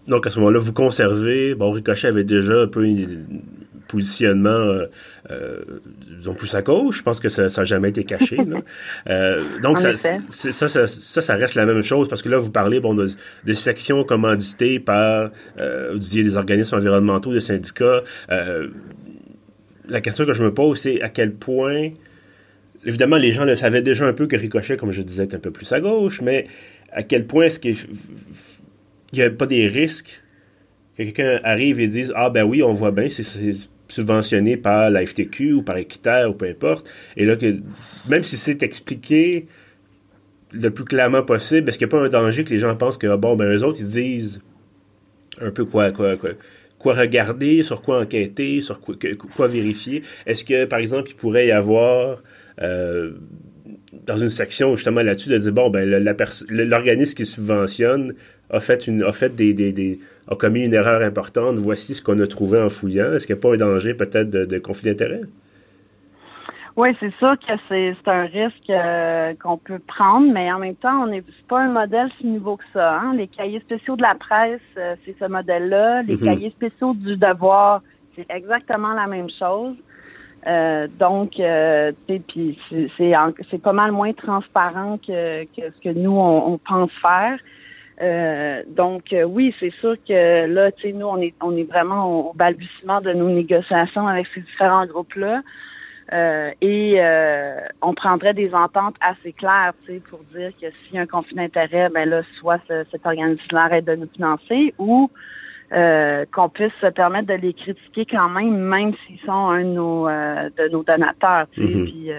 Donc 0.08 0.28
à 0.28 0.30
ce 0.30 0.40
moment-là, 0.40 0.60
vous 0.60 0.74
conservez. 0.74 1.56
Bon, 1.56 1.72
Ricochet 1.72 2.08
avait 2.08 2.24
déjà 2.24 2.62
un 2.62 2.68
peu 2.68 2.84
un 2.84 3.06
positionnement, 3.88 4.50
euh, 4.50 4.86
euh, 5.32 5.60
disons, 6.18 6.34
plus 6.34 6.54
à 6.56 6.62
gauche. 6.62 6.98
Je 7.00 7.04
pense 7.04 7.20
que 7.20 7.30
ça 7.30 7.44
n'a 7.44 7.64
jamais 7.64 7.90
été 7.90 8.04
caché. 8.04 8.38
Euh, 9.08 9.60
donc 9.62 9.80
ça 9.80 9.96
ça, 9.96 10.68
ça, 10.68 11.22
ça, 11.22 11.36
reste 11.36 11.56
la 11.56 11.66
même 11.66 11.82
chose 11.82 12.08
parce 12.08 12.22
que 12.22 12.30
là, 12.30 12.38
vous 12.38 12.52
parlez 12.52 12.80
bon, 12.80 12.94
de, 12.94 13.08
de 13.44 13.54
sections 13.54 14.04
commanditées 14.04 14.80
par, 14.80 15.32
vous 15.58 15.98
disiez, 15.98 16.24
des 16.24 16.38
organismes 16.38 16.76
environnementaux, 16.76 17.34
des 17.34 17.40
syndicats. 17.40 18.02
La 18.30 20.02
question 20.02 20.26
que 20.26 20.34
je 20.34 20.44
me 20.44 20.54
pose, 20.54 20.80
c'est 20.80 21.02
à 21.02 21.10
quel 21.10 21.34
point 21.34 21.92
évidemment, 22.86 23.18
les 23.18 23.32
gens 23.32 23.46
le 23.46 23.56
savaient 23.56 23.82
déjà 23.82 24.06
un 24.06 24.14
peu 24.14 24.28
que 24.28 24.36
Ricochet, 24.36 24.78
comme 24.78 24.92
je 24.92 25.02
disais, 25.02 25.24
est 25.24 25.36
un 25.36 25.40
peu 25.40 25.52
plus 25.52 25.72
à 25.72 25.80
gauche, 25.80 26.22
mais 26.22 26.48
à 26.92 27.04
quel 27.04 27.26
point 27.26 27.46
est-ce 27.46 27.60
qu'il 27.60 27.76
il 27.76 27.78
n'y 29.18 29.24
a 29.24 29.30
pas 29.30 29.46
des 29.46 29.68
risques 29.68 30.22
que 30.98 31.04
quelqu'un 31.04 31.40
arrive 31.44 31.80
et 31.80 31.88
dise 31.88 32.14
Ah, 32.16 32.30
ben 32.30 32.44
oui, 32.44 32.64
on 32.64 32.74
voit 32.74 32.92
bien, 32.92 33.10
c'est 33.10 33.24
subventionné 33.88 34.58
par 34.58 34.90
la 34.90 35.06
FTQ 35.06 35.54
ou 35.54 35.62
par 35.62 35.78
Équiterre 35.78 36.30
ou 36.30 36.34
peu 36.34 36.48
importe. 36.48 36.90
Et 37.18 37.26
là, 37.26 37.36
que 37.36 37.58
même 38.08 38.24
si 38.24 38.38
c'est 38.38 38.64
expliqué 38.64 39.48
le 40.52 40.70
plus 40.70 40.86
clairement 40.86 41.24
possible, 41.24 41.70
est-ce 41.70 41.78
qu'il 41.78 41.88
n'y 41.88 41.94
a 41.94 41.98
pas 41.98 42.06
un 42.06 42.10
danger 42.10 42.44
que 42.44 42.50
les 42.50 42.60
gens 42.60 42.76
pensent 42.76 42.98
que, 42.98 43.08
ah, 43.08 43.18
bon, 43.18 43.36
ben 43.36 43.52
eux 43.52 43.64
autres, 43.64 43.80
ils 43.80 43.90
disent 43.90 44.42
un 45.42 45.52
peu 45.52 45.66
quoi, 45.66 45.92
quoi, 45.92 46.16
quoi, 46.80 46.94
regarder, 46.94 47.64
sur 47.64 47.82
quoi 47.82 48.02
enquêter, 48.02 48.62
sur 48.62 48.80
quoi, 48.80 48.96
quoi 49.36 49.48
vérifier? 49.48 50.04
Est-ce 50.26 50.46
que, 50.46 50.66
par 50.66 50.80
exemple, 50.80 51.10
il 51.10 51.16
pourrait 51.16 51.48
y 51.48 51.52
avoir. 51.52 52.24
Euh, 52.62 53.14
dans 54.06 54.18
une 54.18 54.30
section 54.30 54.76
justement 54.76 55.02
là-dessus 55.02 55.30
de 55.30 55.38
dire 55.38 55.54
bon 55.54 55.70
ben 55.70 55.88
l'organisme 56.50 57.16
qui 57.16 57.26
subventionne 57.26 58.14
a 58.50 58.60
fait 58.60 58.88
une 58.88 59.04
a 59.04 59.12
fait 59.12 59.36
des, 59.36 59.54
des, 59.54 60.00
a 60.28 60.36
commis 60.36 60.64
une 60.64 60.74
erreur 60.74 61.02
importante. 61.02 61.56
Voici 61.56 61.94
ce 61.94 62.02
qu'on 62.02 62.20
a 62.20 62.28
trouvé 62.28 62.60
en 62.60 62.70
fouillant. 62.70 63.14
Est-ce 63.14 63.28
qu'il 63.28 63.36
n'y 63.36 63.40
a 63.40 63.42
pas 63.42 63.54
un 63.54 63.58
danger 63.58 63.94
peut-être 63.94 64.30
de, 64.30 64.60
conflit 64.60 64.92
d'intérêt? 64.92 65.22
Oui, 66.78 66.90
c'est 67.00 67.14
sûr 67.16 67.38
que 67.40 67.54
c'est 67.70 67.96
un 68.06 68.26
risque 68.26 68.70
euh, 68.70 69.34
qu'on 69.42 69.58
peut 69.58 69.80
prendre, 69.80 70.30
mais 70.34 70.52
en 70.52 70.60
même 70.60 70.76
temps, 70.76 71.04
on 71.04 71.08
n'est 71.08 71.24
pas 71.48 71.62
un 71.62 71.70
modèle 71.70 72.10
si 72.20 72.28
nouveau 72.28 72.58
que 72.58 72.66
ça. 72.74 73.00
Hein. 73.00 73.14
Les 73.16 73.28
cahiers 73.28 73.62
spéciaux 73.62 73.96
de 73.96 74.02
la 74.02 74.14
presse, 74.16 74.60
euh, 74.78 74.96
c'est 75.06 75.16
ce 75.18 75.26
modèle-là. 75.26 76.02
Les 76.02 76.18
mhm. 76.18 76.26
cahiers 76.26 76.50
spéciaux 76.50 76.94
du 76.94 77.16
devoir, 77.16 77.82
c'est 78.18 78.26
exactement 78.30 78.94
la 78.94 79.08
même 79.08 79.30
chose. 79.40 79.76
Euh, 80.48 80.88
donc, 81.00 81.40
euh, 81.40 81.92
puis 82.08 82.60
c'est 82.98 83.62
pas 83.62 83.74
mal 83.74 83.92
moins 83.92 84.14
transparent 84.14 85.00
que, 85.00 85.44
que 85.46 85.72
ce 85.72 85.90
que 85.90 85.94
nous 85.98 86.18
on 86.18 86.58
pense 86.60 86.92
faire. 87.02 87.40
Euh, 88.02 88.64
donc 88.68 89.14
euh, 89.14 89.24
oui, 89.24 89.56
c'est 89.60 89.74
sûr 89.80 89.96
que 90.08 90.46
là, 90.48 90.72
tu 90.72 90.82
sais, 90.82 90.92
nous, 90.92 91.08
on 91.08 91.18
est, 91.22 91.34
on 91.42 91.56
est 91.56 91.64
vraiment 91.64 92.30
au, 92.30 92.34
balbutiement 92.34 93.00
de 93.00 93.14
nos 93.14 93.30
négociations 93.30 94.08
avec 94.08 94.28
ces 94.34 94.42
différents 94.42 94.86
groupes-là. 94.86 95.42
Euh, 96.14 96.52
et 96.62 97.00
on 97.82 97.96
prendrait 97.96 98.36
des 98.36 98.54
ententes 98.54 98.96
assez 99.02 99.34
claires, 99.34 99.74
tu 99.86 99.94
sais, 99.94 100.02
pour 100.08 100.20
dire 100.26 100.52
que 100.52 100.70
s'il 100.70 100.96
y 100.96 100.98
a 101.00 101.02
un 101.02 101.08
conflit 101.08 101.36
d'intérêt, 101.36 101.90
ben 101.90 102.08
là, 102.08 102.22
soit 102.38 102.62
cet 102.68 103.08
organisme-là 103.08 103.64
arrête 103.64 103.86
de 103.86 103.96
nous 103.96 104.10
financer 104.14 104.74
ou 104.78 105.10
qu'on 105.72 106.50
puisse 106.50 106.74
se 106.80 106.88
permettre 106.88 107.28
de 107.28 107.34
les 107.34 107.54
critiquer 107.54 108.06
quand 108.06 108.30
même, 108.30 108.56
même 108.56 108.94
s'ils 109.06 109.20
sont 109.26 109.32
un 109.32 109.62
de 109.62 109.74
nos, 109.74 110.08
de 110.08 110.70
nos 110.72 110.84
donateurs, 110.84 111.48
tu 111.52 111.68
sais. 111.68 111.74
Mm-hmm. 111.74 111.84
Puis 111.86 112.12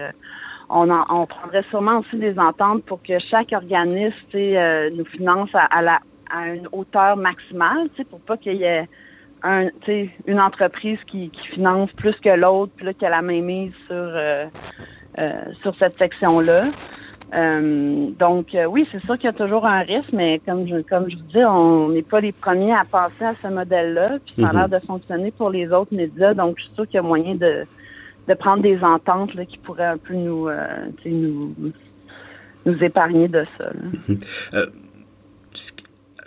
on, 0.69 0.89
on 0.89 1.25
prendrait 1.25 1.63
sûrement 1.69 1.99
aussi 1.99 2.17
des 2.17 2.37
ententes 2.37 2.83
pour 2.83 3.01
que 3.01 3.19
chaque 3.19 3.53
organisme 3.53 4.15
euh, 4.35 4.89
nous 4.93 5.05
finance 5.05 5.49
à, 5.53 5.81
la, 5.81 5.99
à 6.29 6.49
une 6.49 6.67
hauteur 6.71 7.15
maximale, 7.17 7.87
pour 8.09 8.19
pas 8.21 8.37
qu'il 8.37 8.57
y 8.57 8.63
ait 8.63 8.87
un, 9.43 9.67
une 10.25 10.39
entreprise 10.39 10.99
qui, 11.07 11.29
qui 11.29 11.47
finance 11.49 11.91
plus 11.93 12.15
que 12.15 12.29
l'autre, 12.29 12.73
puis 12.75 12.85
là, 12.85 12.93
qui 12.93 13.05
a 13.05 13.09
la 13.09 13.21
main 13.21 13.41
mise 13.41 13.73
sur, 13.85 13.95
euh, 13.95 14.45
euh, 15.19 15.41
sur 15.61 15.75
cette 15.77 15.97
section-là. 15.97 16.61
Donc 17.31 18.55
oui, 18.69 18.87
c'est 18.91 19.03
sûr 19.03 19.15
qu'il 19.15 19.25
y 19.25 19.27
a 19.27 19.33
toujours 19.33 19.65
un 19.65 19.81
risque, 19.81 20.11
mais 20.13 20.39
comme 20.45 20.67
je, 20.67 20.81
comme 20.81 21.09
je 21.09 21.17
vous 21.17 21.23
dis, 21.23 21.43
on 21.43 21.89
n'est 21.89 22.01
pas 22.01 22.21
les 22.21 22.31
premiers 22.31 22.73
à 22.73 22.83
passer 22.89 23.25
à 23.25 23.33
ce 23.35 23.47
modèle-là, 23.47 24.17
puis 24.25 24.35
ça 24.41 24.49
a 24.49 24.53
l'air 24.53 24.67
mhm. 24.69 24.79
de 24.79 24.85
fonctionner 24.85 25.31
pour 25.31 25.49
les 25.49 25.69
autres 25.71 25.93
médias, 25.93 26.33
donc 26.33 26.55
je 26.57 26.63
suis 26.63 26.73
sûr 26.75 26.85
qu'il 26.85 26.95
y 26.95 26.99
a 26.99 27.01
moyen 27.01 27.35
de, 27.35 27.65
de 28.27 28.33
prendre 28.33 28.63
des 28.63 28.79
ententes 28.81 29.33
là, 29.35 29.45
qui 29.45 29.57
pourraient 29.57 29.85
un 29.85 29.97
peu 29.97 30.13
nous, 30.13 30.47
euh, 30.47 30.67
nous, 31.05 31.53
nous 32.65 32.83
épargner 32.83 33.27
de 33.27 33.45
ça. 33.57 33.71
Mhm. 33.73 34.19
Euh, 34.53 34.65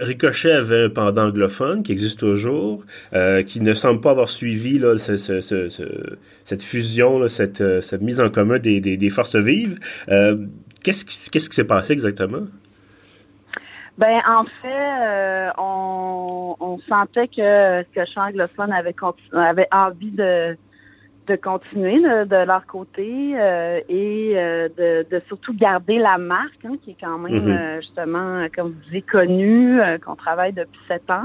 Ricochet 0.00 0.52
avait 0.52 0.84
un 0.84 0.88
pendant 0.88 1.28
anglophone 1.28 1.82
qui 1.82 1.92
existe 1.92 2.20
toujours, 2.20 2.84
euh, 3.12 3.42
qui 3.42 3.60
ne 3.60 3.74
semble 3.74 4.00
pas 4.00 4.12
avoir 4.12 4.30
suivi 4.30 4.78
là, 4.78 4.96
cette 4.96 6.62
fusion, 6.62 7.28
cette, 7.28 7.82
cette, 7.82 8.00
mise 8.00 8.18
en 8.18 8.30
commun 8.30 8.58
des, 8.58 8.80
des, 8.80 9.10
forces 9.10 9.36
vives. 9.36 9.78
Qu'est-ce, 10.82 11.30
qu'est-ce 11.30 11.48
qui 11.48 11.56
s'est 11.56 11.64
passé 11.64 11.92
exactement? 11.92 12.46
Ben 13.98 14.20
en 14.26 14.44
fait, 14.44 15.52
on, 15.58 16.56
on, 16.58 16.78
sentait 16.88 17.28
que, 17.28 17.82
que 17.82 18.18
anglophone 18.18 18.72
avait, 18.72 18.94
avait 19.32 19.68
envie 19.70 20.10
de 20.10 20.56
de 21.30 21.36
continuer 21.36 22.00
de, 22.00 22.44
leur 22.44 22.66
côté 22.66 23.34
euh, 23.36 23.80
et 23.88 24.32
euh, 24.34 24.68
de, 25.10 25.22
surtout 25.28 25.54
garder 25.54 25.98
la 25.98 26.18
marque, 26.18 26.64
hein, 26.64 26.74
qui 26.82 26.90
est 26.90 26.96
quand 27.00 27.18
même 27.18 27.40
mhm. 27.40 27.52
euh, 27.52 27.80
justement, 27.80 28.46
comme 28.54 28.68
vous 28.68 28.80
disiez, 28.84 29.02
connue, 29.02 29.80
qu'on 30.04 30.16
travaille 30.16 30.52
depuis 30.52 30.80
sept 30.88 31.08
ans. 31.10 31.24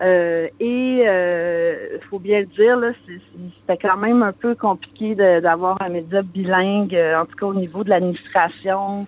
Et 0.00 1.04
il 1.04 2.00
faut 2.08 2.18
bien 2.18 2.40
le 2.40 2.46
dire, 2.46 2.78
c'était 3.06 3.88
quand 3.88 3.96
même 3.96 4.22
un 4.22 4.32
peu 4.32 4.54
compliqué 4.54 5.14
d'avoir 5.14 5.80
un 5.82 5.90
média 5.90 6.22
bilingue, 6.22 6.96
en 7.16 7.26
tout 7.26 7.36
cas 7.36 7.46
au 7.46 7.54
niveau 7.54 7.84
de 7.84 7.90
l'administration, 7.90 9.06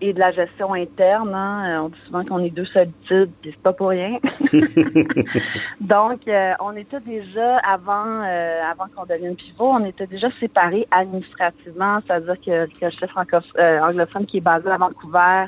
et 0.00 0.12
de 0.12 0.18
la 0.18 0.32
gestion 0.32 0.74
interne. 0.74 1.34
Hein. 1.34 1.64
Euh, 1.66 1.84
on 1.84 1.88
dit 1.88 1.98
souvent 2.06 2.24
qu'on 2.24 2.44
est 2.44 2.50
deux 2.50 2.64
solitudes, 2.66 3.30
puis 3.40 3.50
c'est 3.52 3.62
pas 3.62 3.72
pour 3.72 3.88
rien. 3.88 4.18
Donc, 5.80 6.28
euh, 6.28 6.52
on 6.60 6.76
était 6.76 7.00
déjà 7.00 7.58
avant 7.58 8.22
euh, 8.22 8.60
avant 8.70 8.86
qu'on 8.94 9.04
devienne 9.04 9.36
pivot, 9.36 9.70
on 9.72 9.84
était 9.84 10.06
déjà 10.06 10.28
séparés 10.38 10.86
administrativement, 10.90 12.00
c'est-à-dire 12.06 12.36
que 12.44 12.68
le 12.84 12.90
chef 12.90 13.10
anglophone 13.16 14.26
qui 14.26 14.38
est 14.38 14.42
basé 14.42 14.68
à 14.68 14.76
Vancouver 14.76 15.46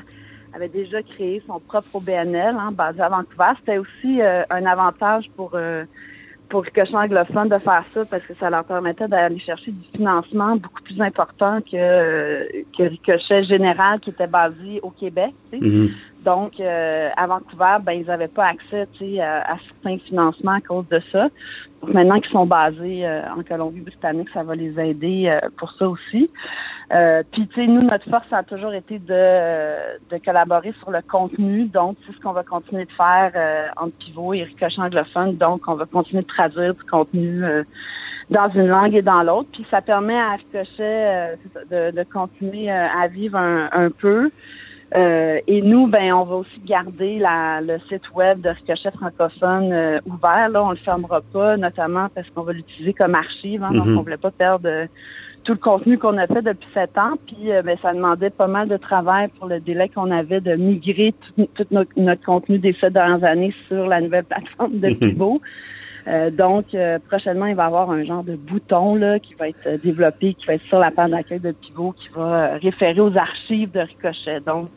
avait 0.59 0.69
déjà 0.69 1.01
créé 1.01 1.41
son 1.47 1.59
propre 1.59 1.87
OBNL, 1.95 2.55
hein, 2.59 2.71
basé 2.71 3.01
à 3.01 3.09
Vancouver. 3.09 3.51
C'était 3.59 3.77
aussi 3.77 4.21
un 4.21 4.65
avantage 4.65 5.29
pour 5.35 5.55
pour 6.49 6.63
Ricochet 6.63 6.95
anglophone 6.95 7.47
de 7.47 7.59
faire 7.59 7.85
ça 7.93 8.05
parce 8.05 8.23
que 8.23 8.33
ça 8.39 8.49
leur 8.49 8.65
permettait 8.65 9.07
d'aller 9.07 9.39
chercher 9.39 9.71
du 9.71 9.83
financement 9.95 10.55
beaucoup 10.55 10.81
plus 10.81 10.99
important 10.99 11.59
que, 11.61 12.63
que 12.75 12.83
Ricochet 12.83 13.43
général 13.43 13.99
qui 13.99 14.09
était 14.09 14.27
basé 14.27 14.79
au 14.81 14.89
Québec. 14.89 15.33
Mm-hmm. 15.53 15.91
Donc, 16.25 16.59
euh, 16.59 17.09
à 17.15 17.27
Vancouver, 17.27 17.77
ben, 17.81 17.93
ils 17.93 18.05
n'avaient 18.05 18.27
pas 18.27 18.47
accès 18.47 18.87
à, 19.21 19.53
à, 19.53 19.57
certains 19.59 19.97
financements 19.99 20.53
à 20.53 20.61
cause 20.61 20.87
de 20.89 21.01
ça. 21.11 21.29
Donc, 21.81 21.93
maintenant 21.93 22.19
qu'ils 22.19 22.31
sont 22.31 22.45
basés 22.45 23.05
euh, 23.05 23.21
en 23.37 23.43
Colombie-Britannique, 23.43 24.29
ça 24.33 24.43
va 24.43 24.55
les 24.55 24.77
aider 24.79 25.27
euh, 25.27 25.47
pour 25.57 25.71
ça 25.73 25.87
aussi. 25.87 26.29
Euh, 26.91 27.23
Puis, 27.31 27.47
tu 27.47 27.55
sais, 27.55 27.67
nous, 27.67 27.81
notre 27.81 28.09
force 28.09 28.31
a 28.31 28.43
toujours 28.43 28.73
été 28.73 28.99
de, 28.99 29.99
de 30.09 30.17
collaborer 30.23 30.73
sur 30.79 30.91
le 30.91 31.01
contenu. 31.01 31.65
Donc, 31.65 31.97
c'est 32.05 32.15
ce 32.15 32.19
qu'on 32.19 32.33
va 32.33 32.43
continuer 32.43 32.85
de 32.85 32.91
faire 32.91 33.31
entre 33.77 33.95
Pivot 33.97 34.33
et 34.33 34.43
Ricochet 34.43 34.81
anglophone. 34.81 35.37
Donc, 35.37 35.61
on 35.67 35.75
va 35.75 35.85
continuer 35.85 36.23
de 36.23 36.27
traduire 36.27 36.73
du 36.73 36.83
contenu 36.83 37.43
dans 38.31 38.49
une 38.49 38.67
langue 38.67 38.95
et 38.95 39.03
dans 39.03 39.21
l'autre. 39.21 39.49
Puis, 39.53 39.65
ça 39.69 39.81
permet 39.81 40.19
à 40.19 40.31
Ricochet 40.31 41.37
de, 41.69 41.91
de, 41.91 42.03
continuer 42.03 42.71
à 42.71 43.07
vivre 43.07 43.37
un, 43.37 43.65
un 43.71 43.91
peu. 43.91 44.31
Euh, 44.95 45.39
et 45.45 45.61
nous, 45.61 45.87
ben, 45.87 46.13
on 46.13 46.23
va 46.23 46.35
aussi 46.37 46.59
garder 46.65 47.19
la, 47.19 47.61
le 47.61 47.77
site 47.89 48.11
web 48.15 48.41
de 48.41 48.49
Ricochet 48.49 48.91
francophone 48.91 49.71
euh, 49.71 49.99
ouvert. 50.05 50.49
Là, 50.49 50.63
on 50.63 50.71
le 50.71 50.77
fermera 50.77 51.21
pas, 51.21 51.57
notamment 51.57 52.07
parce 52.13 52.27
qu'on 52.31 52.41
va 52.41 52.53
l'utiliser 52.53 52.93
comme 52.93 53.13
archive. 53.13 53.63
Hein, 53.63 53.71
Donc, 53.71 53.85
mhm. 53.85 53.97
on 53.99 54.01
voulait 54.01 54.17
pas 54.17 54.31
perdre 54.31 54.67
euh, 54.67 54.87
tout 55.49 55.55
le 55.55 55.59
contenu 55.59 55.97
qu'on 55.97 56.15
a 56.19 56.27
fait 56.27 56.43
depuis 56.43 56.67
sept 56.75 56.95
ans. 56.95 57.13
Puis, 57.25 57.47
ben, 57.65 57.75
ça 57.81 57.91
demandait 57.91 58.29
pas 58.29 58.45
mal 58.45 58.67
de 58.67 58.77
travail 58.77 59.29
pour 59.39 59.47
le 59.47 59.59
délai 59.59 59.89
qu'on 59.89 60.11
avait 60.11 60.41
de 60.41 60.53
migrer 60.53 61.15
tout, 61.35 61.47
notre, 61.71 62.23
contenu 62.23 62.59
des 62.59 62.73
sept 62.73 62.93
dernières 62.93 63.23
années 63.23 63.51
sur 63.67 63.87
la 63.87 63.99
nouvelle 63.99 64.23
plateforme 64.29 64.79
de 64.79 64.89
mhm. 64.89 64.99
Pivot. 64.99 65.41
Euh, 66.09 66.31
donc, 66.31 66.73
euh, 66.73 66.97
prochainement, 67.07 67.45
il 67.45 67.55
va 67.55 67.63
y 67.63 67.67
avoir 67.67 67.91
un 67.91 68.03
genre 68.03 68.23
de 68.23 68.35
bouton 68.35 68.95
là, 68.95 69.19
qui 69.19 69.35
va 69.35 69.49
être 69.49 69.67
euh, 69.67 69.77
développé, 69.77 70.33
qui 70.33 70.45
va 70.47 70.55
être 70.55 70.65
sur 70.65 70.79
la 70.79 70.89
page 70.89 71.11
d'accueil 71.11 71.39
de 71.39 71.51
Pivot, 71.51 71.91
qui 71.91 72.09
va 72.09 72.55
référer 72.55 72.99
aux 72.99 73.15
archives 73.15 73.71
de 73.71 73.81
Ricochet. 73.81 74.39
Donc, 74.45 74.69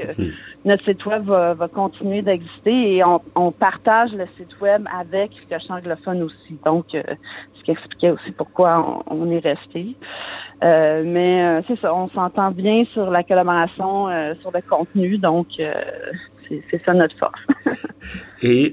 notre 0.65 0.85
site 0.85 1.07
web 1.07 1.25
va, 1.25 1.69
continuer 1.69 2.23
d'exister 2.23 2.97
et 2.97 3.05
on, 3.05 3.53
partage 3.53 4.13
le 4.13 4.27
site 4.37 4.61
web 4.61 4.85
avec 4.99 5.31
Ricochet 5.35 5.73
anglophone 5.73 6.23
aussi. 6.23 6.59
Donc, 6.65 6.87
ce 6.93 7.63
qui 7.63 7.71
expliquait 7.71 8.11
aussi 8.11 8.33
pourquoi 8.33 9.03
on, 9.07 9.31
est 9.31 9.39
resté. 9.39 9.97
mais 10.61 11.63
c'est 11.67 11.79
ça, 11.81 11.95
on 11.95 12.09
s'entend 12.09 12.51
bien 12.51 12.85
sur 12.93 13.11
la 13.11 13.23
collaboration, 13.23 14.09
sur 14.41 14.51
le 14.53 14.61
contenu. 14.69 15.19
Donc, 15.19 15.47
c'est 16.49 16.85
ça 16.85 16.93
notre 16.93 17.17
force. 17.17 17.41
et 18.43 18.73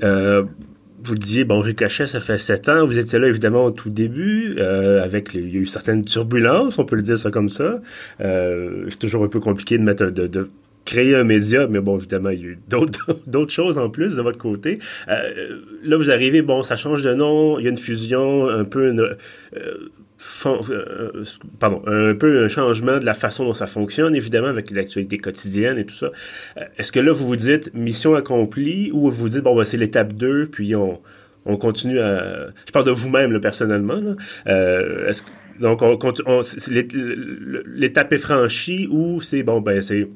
vous 1.03 1.15
disiez, 1.15 1.43
bon, 1.43 1.59
Ricochet, 1.59 2.07
ça 2.07 2.19
fait 2.19 2.37
sept 2.37 2.69
ans. 2.69 2.85
Vous 2.85 2.97
étiez 2.97 3.19
là, 3.19 3.27
évidemment, 3.27 3.65
au 3.65 3.71
tout 3.71 3.89
début, 3.89 4.55
euh, 4.57 5.03
avec 5.03 5.33
il 5.33 5.49
y 5.49 5.57
a 5.57 5.61
eu 5.61 5.65
certaines 5.65 6.03
turbulences, 6.03 6.77
on 6.77 6.85
peut 6.85 6.95
le 6.95 7.01
dire 7.01 7.17
ça 7.17 7.31
comme 7.31 7.49
ça. 7.49 7.79
Euh, 8.21 8.85
c'est 8.89 8.99
toujours 8.99 9.23
un 9.23 9.27
peu 9.27 9.39
compliqué 9.39 9.77
de 9.77 9.83
mettre, 9.83 10.05
de, 10.05 10.27
de 10.27 10.49
créer 10.89 11.15
un 11.15 11.23
média, 11.23 11.67
mais 11.69 11.79
bon, 11.79 11.97
évidemment, 11.97 12.29
il 12.31 12.39
y 12.39 12.43
a 12.43 12.47
eu 12.47 12.59
d'autres 13.27 13.51
choses 13.51 13.77
en 13.77 13.89
plus 13.89 14.15
de 14.15 14.21
votre 14.23 14.39
côté. 14.39 14.79
Euh, 15.07 15.59
là, 15.83 15.97
vous 15.97 16.09
arrivez, 16.09 16.41
bon, 16.41 16.63
ça 16.63 16.75
change 16.75 17.03
de 17.03 17.13
nom, 17.13 17.59
il 17.59 17.65
y 17.65 17.67
a 17.67 17.69
une 17.69 17.77
fusion, 17.77 18.49
un 18.49 18.65
peu 18.65 18.87
euh, 18.87 19.15
euh, 19.55 21.23
pardon, 21.59 21.83
un 21.85 22.15
peu 22.15 22.43
un 22.43 22.47
changement 22.47 22.97
de 22.97 23.05
la 23.05 23.13
façon 23.13 23.45
dont 23.45 23.53
ça 23.53 23.67
fonctionne, 23.67 24.15
évidemment, 24.15 24.47
avec 24.47 24.71
l'actualité 24.71 25.19
quotidienne 25.19 25.77
et 25.77 25.85
tout 25.85 25.95
ça. 25.95 26.11
Est-ce 26.77 26.91
que 26.91 26.99
là, 26.99 27.11
vous 27.11 27.27
vous 27.27 27.35
dites 27.35 27.71
mission 27.75 28.15
accomplie 28.15 28.89
ou 28.91 29.11
vous 29.11 29.11
vous 29.11 29.29
dites, 29.29 29.43
bon, 29.43 29.55
ben, 29.55 29.65
c'est 29.65 29.77
l'étape 29.77 30.13
2, 30.13 30.47
puis 30.47 30.75
on, 30.75 30.99
on 31.45 31.57
continue 31.57 31.99
à... 31.99 32.47
Je 32.65 32.71
parle 32.71 32.85
de 32.85 32.91
vous-même, 32.91 33.39
personnellement. 33.39 33.95
Là. 33.95 34.15
Euh, 34.47 35.13
donc, 35.59 35.83
on, 35.83 35.99
on, 36.25 36.41
l'étape 37.75 38.11
est 38.13 38.17
franchie 38.17 38.87
ou 38.89 39.21
c'est, 39.21 39.43
bon, 39.43 39.61
ben, 39.61 39.81
c'est... 39.81 40.07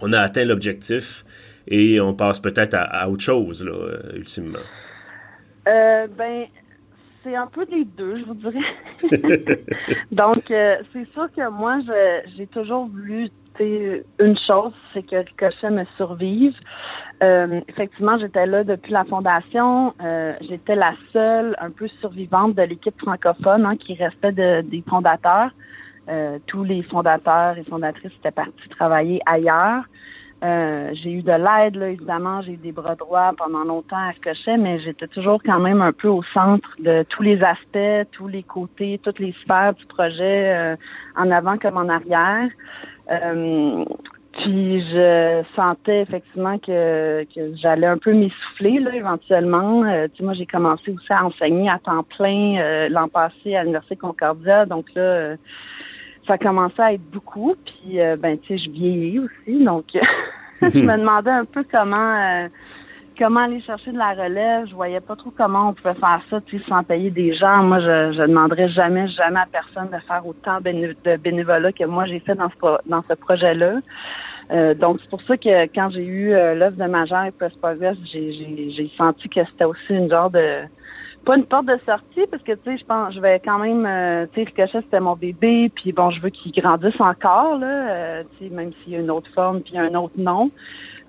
On 0.00 0.12
a 0.12 0.20
atteint 0.20 0.44
l'objectif 0.44 1.24
et 1.66 2.00
on 2.00 2.14
passe 2.14 2.40
peut-être 2.40 2.74
à, 2.74 3.08
autre 3.08 3.22
chose, 3.22 3.64
là, 3.64 3.72
ultimement. 4.14 4.58
Euh, 5.66 6.06
ben, 6.08 6.46
c'est 7.22 7.34
un 7.34 7.46
peu 7.46 7.64
des 7.64 7.84
deux, 7.84 8.18
je 8.18 8.24
vous 8.24 8.34
dirais. 8.34 9.64
Donc, 10.12 10.50
euh, 10.50 10.76
c'est 10.92 11.10
sûr 11.12 11.28
que 11.34 11.48
moi, 11.48 11.78
j'ai 12.36 12.46
toujours 12.46 12.86
voulu 12.86 13.30
une 13.60 14.36
chose, 14.46 14.72
c'est 14.92 15.06
que 15.06 15.16
Ricochet 15.16 15.70
me 15.70 15.84
survive. 15.96 16.54
Euh, 17.22 17.60
effectivement, 17.68 18.18
j'étais 18.18 18.46
là 18.46 18.64
depuis 18.64 18.92
la 18.92 19.04
fondation. 19.04 19.94
Euh, 20.02 20.34
j'étais 20.40 20.74
la 20.74 20.94
seule 21.12 21.54
un 21.60 21.70
peu 21.70 21.88
survivante 22.00 22.54
de 22.54 22.62
l'équipe 22.62 22.98
francophone 23.00 23.66
hein, 23.66 23.76
qui 23.78 23.94
restait 23.94 24.32
des 24.32 24.84
fondateurs. 24.88 25.50
Tous 26.46 26.64
les 26.64 26.82
fondateurs 26.82 27.58
et 27.58 27.64
fondatrices 27.64 28.12
étaient 28.18 28.30
partis 28.30 28.68
travailler 28.70 29.20
ailleurs. 29.26 29.84
Euh, 30.44 30.90
j'ai 30.92 31.10
eu 31.10 31.22
de 31.22 31.32
l'aide, 31.32 31.76
là, 31.76 31.88
évidemment, 31.88 32.42
j'ai 32.42 32.52
eu 32.52 32.56
des 32.56 32.72
bras 32.72 32.96
droits 32.96 33.32
pendant 33.36 33.64
longtemps 33.64 33.96
à 33.96 34.08
Ricochet, 34.08 34.58
mais 34.58 34.78
j'étais 34.80 35.06
toujours 35.06 35.40
quand 35.42 35.58
même 35.58 35.80
un 35.80 35.92
peu 35.92 36.08
au 36.08 36.22
centre 36.34 36.68
de 36.80 37.02
tous 37.08 37.22
les 37.22 37.42
aspects, 37.42 38.10
tous 38.12 38.28
les 38.28 38.42
côtés, 38.42 39.00
toutes 39.02 39.20
les 39.20 39.34
sphères 39.42 39.72
du 39.72 39.86
projet, 39.86 40.54
euh, 40.54 40.76
en 41.16 41.30
avant 41.30 41.56
comme 41.56 41.78
en 41.78 41.88
arrière. 41.88 42.50
Euh, 43.10 43.84
puis 44.32 44.82
je 44.90 45.42
sentais 45.54 46.02
effectivement 46.02 46.58
que, 46.58 47.24
que 47.34 47.56
j'allais 47.56 47.86
un 47.86 47.98
peu 47.98 48.12
m'essouffler 48.12 48.80
là, 48.80 48.94
éventuellement. 48.94 49.84
Euh, 49.84 50.08
tu 50.08 50.18
sais, 50.18 50.24
moi, 50.24 50.34
j'ai 50.34 50.46
commencé 50.46 50.90
aussi 50.90 51.10
à 51.12 51.24
enseigner 51.24 51.70
à 51.70 51.78
temps 51.78 52.02
plein 52.02 52.88
l'an 52.90 53.08
passé 53.08 53.54
à 53.54 53.62
l'Université 53.62 53.96
Concordia. 53.96 54.66
Donc 54.66 54.92
là, 54.94 55.36
ça 56.26 56.38
commençait 56.38 56.82
à 56.82 56.92
être 56.92 57.10
beaucoup. 57.10 57.54
Puis, 57.64 58.00
euh, 58.00 58.16
ben, 58.16 58.38
tu 58.38 58.58
sais, 58.58 58.64
je 58.64 58.70
vieillis 58.70 59.18
aussi. 59.18 59.64
Donc, 59.64 59.84
je 60.62 60.66
me 60.80 60.98
demandais 60.98 61.30
un 61.30 61.44
peu 61.44 61.64
comment 61.70 61.94
euh, 61.96 62.48
comment 63.18 63.40
aller 63.40 63.60
chercher 63.62 63.92
de 63.92 63.98
la 63.98 64.12
relève. 64.12 64.66
Je 64.68 64.74
voyais 64.74 65.00
pas 65.00 65.16
trop 65.16 65.30
comment 65.30 65.70
on 65.70 65.74
pouvait 65.74 65.94
faire 65.94 66.20
ça, 66.30 66.40
tu 66.42 66.58
sais, 66.58 66.64
sans 66.68 66.82
payer 66.82 67.10
des 67.10 67.34
gens. 67.34 67.62
Moi, 67.62 67.80
je, 67.80 68.12
je 68.12 68.22
demanderais 68.22 68.68
jamais, 68.68 69.08
jamais 69.08 69.40
à 69.40 69.46
personne 69.50 69.88
de 69.90 69.98
faire 70.06 70.26
autant 70.26 70.58
de 70.60 71.16
bénévolat 71.16 71.72
que 71.72 71.84
moi 71.84 72.06
j'ai 72.06 72.20
fait 72.20 72.34
dans 72.34 72.48
ce, 72.48 72.88
dans 72.88 73.04
ce 73.08 73.14
projet-là. 73.14 73.80
Euh, 74.50 74.74
donc, 74.74 74.98
c'est 75.00 75.08
pour 75.08 75.22
ça 75.22 75.36
que 75.36 75.64
quand 75.74 75.90
j'ai 75.90 76.04
eu 76.04 76.30
l'œuvre 76.30 76.76
de 76.76 76.84
majeur 76.84 77.24
et 77.24 77.30
Press 77.30 77.54
Progress, 77.54 77.96
j'ai 78.12 78.90
senti 78.98 79.28
que 79.28 79.40
c'était 79.44 79.64
aussi 79.64 79.90
une 79.94 80.10
genre 80.10 80.30
de 80.30 80.64
pas 81.24 81.36
une 81.36 81.46
porte 81.46 81.66
de 81.66 81.78
sortie 81.86 82.26
parce 82.30 82.42
que 82.42 82.52
tu 82.52 82.58
sais 82.64 82.78
je 82.78 82.84
pense 82.84 83.14
je 83.14 83.20
vais 83.20 83.40
quand 83.44 83.58
même 83.58 83.86
euh, 83.86 84.26
tu 84.32 84.40
sais 84.40 84.46
Ricochet 84.46 84.80
c'était 84.82 85.00
mon 85.00 85.16
bébé 85.16 85.70
puis 85.74 85.92
bon 85.92 86.10
je 86.10 86.20
veux 86.20 86.30
qu'il 86.30 86.52
grandisse 86.52 87.00
encore 87.00 87.58
là 87.58 87.66
euh, 87.66 88.22
tu 88.38 88.44
sais 88.44 88.54
même 88.54 88.72
s'il 88.82 88.92
y 88.92 88.96
a 88.96 89.00
une 89.00 89.10
autre 89.10 89.30
forme 89.34 89.60
puis 89.60 89.78
un 89.78 89.94
autre 89.94 90.14
nom. 90.16 90.50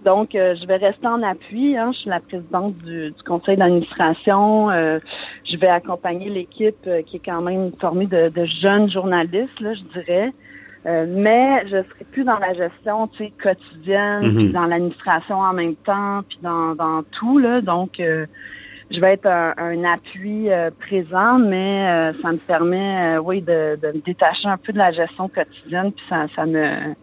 Donc 0.04 0.36
euh, 0.36 0.56
je 0.56 0.66
vais 0.68 0.78
rester 0.78 1.08
en 1.08 1.22
appui 1.24 1.78
hein, 1.78 1.92
je 1.92 2.00
suis 2.00 2.10
la 2.10 2.20
présidente 2.20 2.76
du, 2.78 3.14
conseil 3.26 3.58
d'administration 3.58 4.70
je 4.70 5.58
vais 5.58 5.68
accompagner 5.68 6.30
l'équipe 6.30 6.90
qui 7.06 7.18
est 7.18 7.26
quand 7.26 7.42
même 7.42 7.72
formée 7.80 8.06
de, 8.06 8.46
jeunes 8.46 8.90
journalistes 8.90 9.60
là 9.62 9.74
je 9.74 9.84
dirais. 10.00 10.34
Mais 10.86 11.64
je 11.66 11.82
serai 11.82 12.06
plus 12.12 12.24
dans 12.24 12.38
la 12.38 12.54
gestion 12.54 13.08
tu 13.08 13.26
sais 13.26 13.34
quotidienne 13.42 14.36
puis 14.36 14.50
dans 14.50 14.66
l'administration 14.66 15.40
en 15.40 15.54
même 15.54 15.76
temps 15.76 16.22
puis 16.30 16.38
dans 16.42 16.76
dans 16.76 17.04
tout 17.04 17.40
là. 17.40 17.62
Donc 17.62 18.00
je 18.92 19.00
vais 19.00 19.14
être 19.14 19.26
un, 19.28 19.84
appui 19.84 20.50
euh, 20.50 20.70
présent, 20.80 21.40
mais 21.40 21.88
euh, 21.88 22.14
ça 22.22 22.32
me 22.32 22.38
permet, 22.38 23.18
euh, 23.18 23.22
oui, 23.22 23.42
de, 23.42 23.78
de, 23.82 23.88
me 23.88 24.02
détacher 24.02 24.48
un 24.48 24.58
peu 24.58 24.74
de 24.74 24.78
la 24.78 24.92
gestion 24.92 25.28
quotidienne, 25.28 25.92
puis 25.92 26.06
ça, 26.10 26.28
ça 26.36 26.46
me 26.46 26.96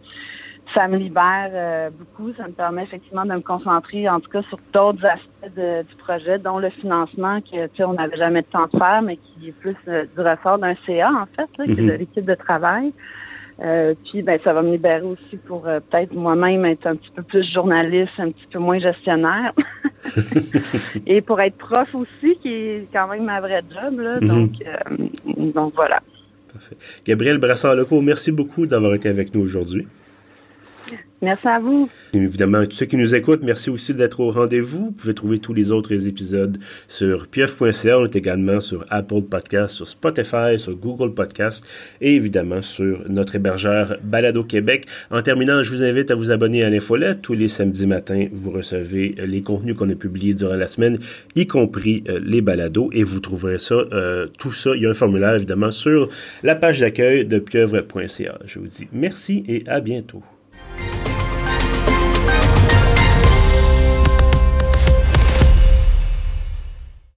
ça 0.73 0.87
me 0.87 0.97
libère 0.97 1.51
euh, 1.53 1.89
beaucoup. 1.91 2.33
Ça 2.33 2.47
me 2.47 2.53
permet 2.53 2.83
effectivement 2.83 3.25
de 3.25 3.33
me 3.33 3.41
concentrer, 3.41 4.09
en 4.09 4.19
tout 4.19 4.29
cas, 4.29 4.41
sur 4.43 4.59
d'autres 4.73 5.05
aspects 5.05 5.55
du 5.55 5.95
projet, 5.97 6.39
dont 6.39 6.57
le 6.57 6.69
financement 6.69 7.41
que, 7.41 7.67
tu 7.67 7.77
sais, 7.77 7.83
on 7.83 7.93
n'avait 7.93 8.17
jamais 8.17 8.41
de 8.41 8.47
temps 8.47 8.67
de 8.71 8.77
faire, 8.77 9.01
mais 9.01 9.17
qui 9.17 9.49
est 9.49 9.51
plus 9.51 9.75
euh, 9.87 10.05
du 10.15 10.21
ressort 10.21 10.57
d'un 10.57 10.75
CA, 10.85 11.11
en 11.11 11.25
fait, 11.35 11.49
là, 11.57 11.65
qui 11.65 11.71
est 11.71 11.75
de 11.75 11.81
mhm. 11.81 11.97
l'équipe 11.97 12.25
de 12.25 12.35
travail. 12.35 12.93
Euh, 13.61 13.93
puis, 14.05 14.21
ben, 14.23 14.39
ça 14.43 14.53
va 14.53 14.61
me 14.61 14.71
libérer 14.71 15.03
aussi 15.03 15.37
pour 15.45 15.61
peut-être 15.63 16.13
moi-même 16.13 16.65
être 16.65 16.87
un 16.87 16.95
petit 16.95 17.11
peu 17.15 17.21
plus 17.21 17.43
journaliste, 17.51 18.13
un 18.17 18.31
petit 18.31 18.47
peu 18.51 18.59
moins 18.59 18.79
gestionnaire. 18.79 19.53
Et 21.07 21.21
pour 21.21 21.39
être 21.39 21.57
prof 21.57 21.93
aussi, 21.93 22.37
qui 22.41 22.49
est 22.49 22.87
quand 22.91 23.07
même 23.07 23.25
ma 23.25 23.39
vraie 23.41 23.63
job, 23.69 23.99
là. 23.99 24.19
Mhm. 24.19 24.27
Donc, 24.27 25.53
donc, 25.53 25.73
voilà. 25.75 26.01
Parfait. 26.51 26.77
Gabriel 27.05 27.37
Brassard-Lecourt, 27.37 28.01
merci 28.01 28.31
beaucoup 28.31 28.65
d'avoir 28.65 28.93
été 28.95 29.09
avec 29.09 29.33
nous 29.33 29.41
aujourd'hui. 29.41 29.87
Merci 31.23 31.47
à 31.47 31.57
vous. 31.57 31.89
évidemment, 32.13 32.65
tous 32.65 32.75
ceux 32.75 32.85
qui 32.85 32.97
nous 32.97 33.15
écoutent, 33.15 33.43
merci 33.43 33.69
aussi 33.69 33.93
d'être 33.93 34.19
au 34.19 34.29
rendez-vous. 34.29 34.87
Vous 34.87 34.91
pouvez 34.91 35.13
trouver 35.13 35.39
tous 35.39 35.53
les 35.53 35.71
autres 35.71 36.05
épisodes 36.05 36.57
sur 36.89 37.27
pieuf.ca. 37.27 37.97
On 37.97 38.03
est 38.03 38.15
également 38.17 38.59
sur 38.59 38.85
Apple 38.89 39.21
Podcast, 39.21 39.75
sur 39.75 39.87
Spotify, 39.87 40.59
sur 40.59 40.75
Google 40.75 41.13
Podcast 41.13 41.65
et 42.01 42.15
évidemment 42.15 42.61
sur 42.61 43.09
notre 43.09 43.35
hébergeur 43.35 43.95
Balado 44.03 44.43
Québec. 44.43 44.85
En 45.11 45.21
terminant, 45.21 45.63
je 45.63 45.71
vous 45.73 45.83
invite 45.83 46.11
à 46.11 46.15
vous 46.15 46.29
abonner 46.29 46.61
à 46.65 46.69
l'infolette. 46.69 47.21
Tous 47.21 47.35
les 47.35 47.47
samedis 47.47 47.87
matins, 47.87 48.27
vous 48.33 48.51
recevez 48.51 49.15
les 49.25 49.41
contenus 49.41 49.77
qu'on 49.77 49.89
a 49.89 49.95
publiés 49.95 50.33
durant 50.33 50.57
la 50.57 50.67
semaine, 50.67 50.99
y 51.35 51.47
compris 51.47 52.03
euh, 52.09 52.19
les 52.21 52.41
balados. 52.41 52.89
Et 52.91 53.03
vous 53.03 53.21
trouverez 53.21 53.59
ça, 53.59 53.75
euh, 53.75 54.27
tout 54.37 54.51
ça, 54.51 54.71
il 54.75 54.81
y 54.81 54.85
a 54.85 54.89
un 54.89 54.93
formulaire 54.93 55.35
évidemment 55.35 55.71
sur 55.71 56.09
la 56.43 56.55
page 56.55 56.81
d'accueil 56.81 57.23
de 57.23 57.39
pieuvre.ca. 57.39 58.39
Je 58.43 58.59
vous 58.59 58.67
dis 58.67 58.89
merci 58.91 59.45
et 59.47 59.63
à 59.67 59.79
bientôt. 59.79 60.21